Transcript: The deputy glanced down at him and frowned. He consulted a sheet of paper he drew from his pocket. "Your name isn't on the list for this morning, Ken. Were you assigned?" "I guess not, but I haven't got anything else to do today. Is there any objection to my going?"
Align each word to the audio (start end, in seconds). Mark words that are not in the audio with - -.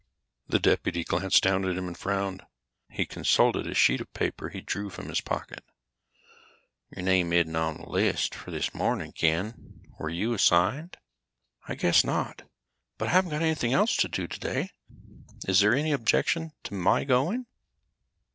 The 0.47 0.57
deputy 0.57 1.03
glanced 1.03 1.43
down 1.43 1.63
at 1.63 1.77
him 1.77 1.87
and 1.87 1.95
frowned. 1.95 2.43
He 2.89 3.05
consulted 3.05 3.67
a 3.67 3.75
sheet 3.75 4.01
of 4.01 4.11
paper 4.13 4.49
he 4.49 4.59
drew 4.61 4.89
from 4.89 5.09
his 5.09 5.21
pocket. 5.21 5.63
"Your 6.89 7.05
name 7.05 7.31
isn't 7.31 7.55
on 7.55 7.77
the 7.77 7.87
list 7.87 8.33
for 8.33 8.49
this 8.49 8.73
morning, 8.73 9.11
Ken. 9.11 9.81
Were 9.99 10.09
you 10.09 10.33
assigned?" 10.33 10.97
"I 11.67 11.75
guess 11.75 12.03
not, 12.03 12.41
but 12.97 13.09
I 13.09 13.11
haven't 13.11 13.29
got 13.29 13.43
anything 13.43 13.73
else 13.73 13.95
to 13.97 14.07
do 14.07 14.25
today. 14.25 14.71
Is 15.47 15.59
there 15.59 15.75
any 15.75 15.91
objection 15.91 16.53
to 16.63 16.73
my 16.73 17.03
going?" 17.03 17.45